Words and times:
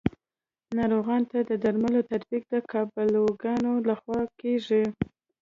ناروغانو 0.77 1.29
ته 1.31 1.39
د 1.49 1.51
درملو 1.63 2.01
تطبیق 2.11 2.43
د 2.53 2.55
قابله 2.71 3.19
ګانو 3.43 3.71
لخوا 3.89 4.21
کیږي. 4.39 4.83